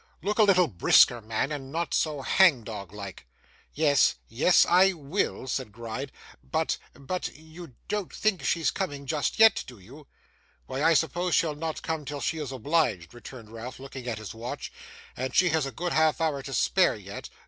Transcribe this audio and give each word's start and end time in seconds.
Look 0.23 0.39
a 0.39 0.43
little 0.43 0.65
brisker, 0.67 1.21
man, 1.21 1.51
and 1.51 1.71
not 1.71 1.93
so 1.93 2.23
hangdog 2.23 2.91
like!' 2.91 3.27
'Yes, 3.71 4.15
yes, 4.27 4.65
I 4.67 4.93
will,' 4.93 5.47
said 5.47 5.71
Gride. 5.71 6.11
'But 6.41 6.79
but 6.95 7.27
you 7.37 7.75
don't 7.87 8.11
think 8.11 8.43
she's 8.43 8.71
coming 8.71 9.05
just 9.05 9.37
yet, 9.37 9.63
do 9.67 9.77
you?' 9.77 10.07
'Why, 10.65 10.81
I 10.81 10.95
suppose 10.95 11.35
she'll 11.35 11.53
not 11.53 11.83
come 11.83 12.03
till 12.03 12.19
she 12.19 12.39
is 12.39 12.51
obliged,' 12.51 13.13
returned 13.13 13.51
Ralph, 13.51 13.77
looking 13.79 14.07
at 14.07 14.17
his 14.17 14.33
watch, 14.33 14.71
'and 15.15 15.35
she 15.35 15.49
has 15.49 15.67
a 15.67 15.71
good 15.71 15.93
half 15.93 16.19
hour 16.19 16.41
to 16.41 16.51
spare 16.55 16.95
yet. 16.95 17.29